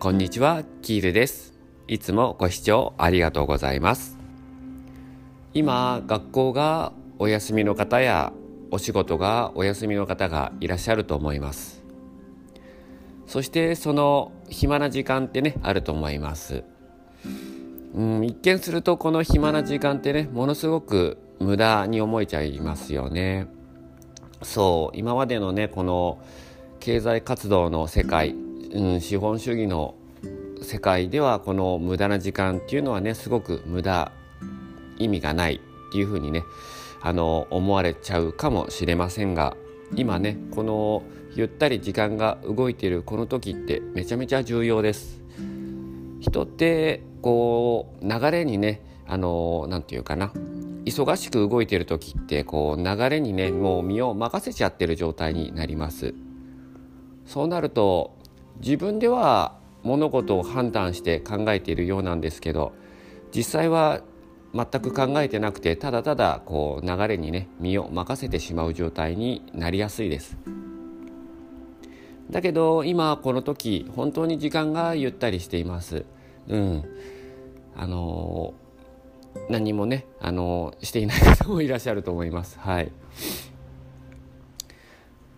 [0.00, 1.54] こんにちは、キールです。
[1.88, 4.16] いつもご視聴ありがとうございます。
[5.54, 8.32] 今、学校がお休みの方や
[8.70, 11.82] お仕事がお休みの方がいらっしゃると思います。
[13.26, 16.62] そしてその暇な時間ってね、あると思います。
[17.92, 23.48] うん、一見するとこの暇な時間ってね、ものすごく無駄に思えちゃいますよね。
[24.44, 26.20] そう、今までのね、この
[26.78, 28.36] 経済活動の世界、
[28.72, 29.94] うん、資本主義の
[30.62, 34.12] 世界ではこの無駄な時間っていうのはねすごく無駄
[34.98, 36.44] 意味がないっていうふうにね
[37.00, 39.56] あの思われちゃうかもしれませんが
[39.94, 41.02] 今ねこの
[41.34, 45.20] ゆったり時間が動いているこの時ってめちゃめちゃ重要です。
[46.20, 50.32] 人ってこう流れにねあのなんて言うかな
[50.84, 56.14] 忙しく動いてる時ってこう流れにねもう身を任せちゃってる状態になります
[57.24, 58.17] そうなると
[58.60, 62.72] 自分では物事を判断して考えているようなんですけど
[63.34, 64.00] 実際は
[64.54, 70.36] 全く考えてなくてただただこう流れにね身を任せてしまう状態になりやすいです。
[72.30, 76.04] だけど今この時本当に時間がゆったりしています。
[76.48, 76.84] うん、
[77.76, 82.58] あのー、何もね、あのー、していない方もいらっしゃると思います。
[82.58, 82.90] はい。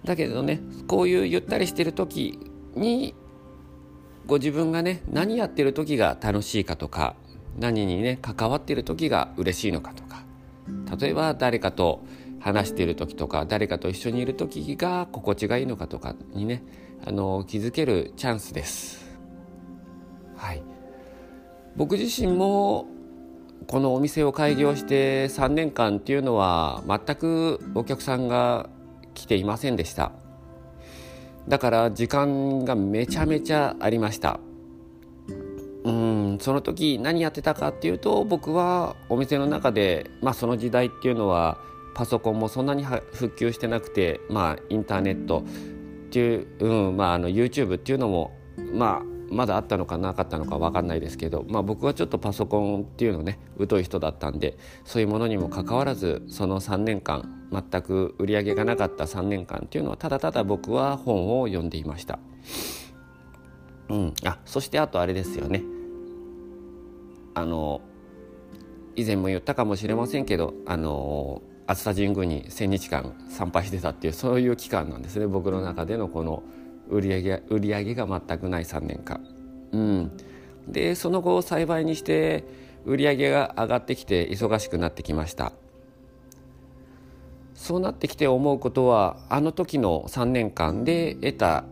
[0.05, 2.39] だけどねこういうゆったりしてる時
[2.75, 3.15] に
[4.27, 7.17] ご自分がね何やってる時が楽しいかとか
[7.59, 10.23] 何にね関わってる時が嬉しいのかとか
[10.99, 12.05] 例えば誰かと
[12.41, 16.63] 話している時とか誰かと一緒にいる時が心地がいいのかとかにね
[17.05, 19.19] あの気づけるチャンスです。
[20.37, 20.63] はい、
[21.77, 22.87] 僕自身も
[23.67, 28.69] このお店を開業して3年間っていうのは全くお客さんが
[29.15, 30.13] 来ていませんでした。
[31.49, 34.41] だから時間がめちゃめちゃありました。
[35.83, 41.59] うんその時何やってたかっていうと僕はお店の中で、まあ、その時代っていうのは
[41.95, 45.43] パソコンもそんなに復旧してなくて、まあ、インターネットっ
[46.11, 48.37] ていう、うんまあ、あの YouTube っていうのも、
[48.75, 62.19] まあ、まだあったのかなかったのか分かんないですけど、まあ、僕はちょっとパソコンっていうのね疎い人だったんでそういうものにもかかわらずその3年間全く売り上げがなかった3年間っていうのはただただ僕は本を読んでいました。
[63.89, 65.63] うん、あそしてあとあれですよね。
[67.35, 67.81] あの
[68.97, 75.27] 以前も言ったかもしれませんけどあの熱田神宮に1,000日間参拝してたっていうそういう期間なんですね。
[75.27, 76.43] 僕の中でのこの
[76.91, 79.25] 売り上げ売り上げが全くない3年間。
[79.73, 80.13] うん、
[80.67, 82.45] でその後幸いにして
[82.85, 85.53] 売り上げが上がってきて忙しくなってきました
[87.55, 91.65] そうなってきて思うことはあの時の3年間で得た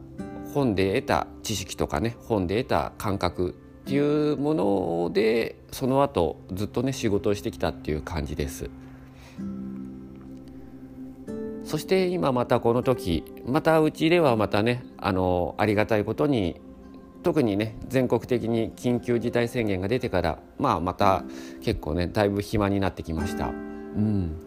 [0.52, 8.70] 本で得た知識とかね本で得た感覚っていうものでその後ずっとね仕事をしてきたっていう感じです。
[11.64, 16.60] そして今またこの時またうちではまたねあのありがたいことに
[17.22, 21.25] 特にね全国的に緊急事態宣言が出てからまあまた
[21.62, 23.48] 結構ねだいぶ暇になってきました。
[23.48, 24.41] うん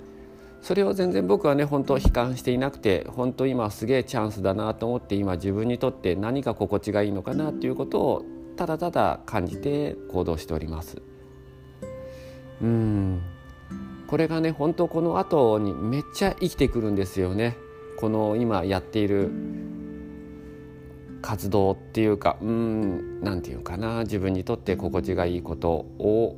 [0.62, 8.26] それを全然僕はね本当悲観していなくて本当今すげえチャンスだなと思って今自分にとって何が心地がいいのかなっていうことを
[8.58, 11.02] ただただ感じて行動しております。
[12.62, 13.22] うん
[14.08, 17.58] これがね本当この後にめっちゃ生きてくるんですよね
[17.98, 19.32] この今やっている
[21.22, 26.38] 活動っていうかうん何て言うかな自分にとって心地がいいことを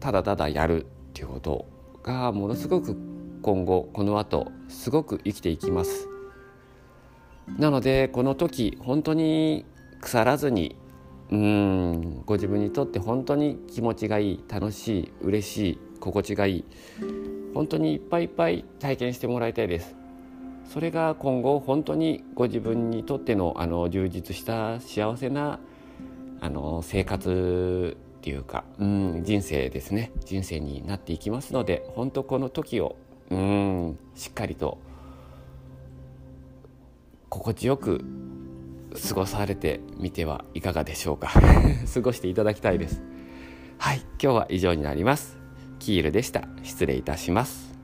[0.00, 1.66] ただただやるっていうこと
[2.02, 2.96] がものすごく
[3.42, 6.08] 今後この後すごく生きていきます。
[7.58, 9.64] なのでこの時本当に
[10.00, 10.76] 腐らずに
[11.30, 16.64] うんご自分にとって本当に気持ちがいい楽しい嬉しい心地がいい
[17.54, 19.99] 本当にいっぱいいっぱい体験してもらいたいです。
[20.72, 25.58] それが今後本当にご自分にとってのあの充実した幸せな
[26.40, 30.12] あの生活っていうか、うん、人生ですね。
[30.24, 32.94] 人生になっていきますので本当この時を
[33.30, 34.78] うんしっかりと
[37.28, 38.04] 心地よく
[39.08, 41.32] 過ごされてみてはいかがでしょうか。
[41.92, 43.02] 過ごしていただきたいです。
[43.78, 45.36] はい今日は以上になります。
[45.80, 46.46] キールでした。
[46.62, 47.74] 失礼いたします。